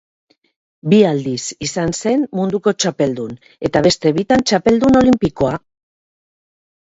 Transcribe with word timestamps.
Bi 0.91 0.97
aldiz 1.09 1.41
izan 1.65 1.91
zen 1.97 2.23
munduko 2.39 2.73
txapeldun 2.83 3.35
eta 3.69 3.83
beste 3.89 4.13
bitan 4.21 4.45
txapeldun 4.53 4.97
olinpikoa. 5.03 5.53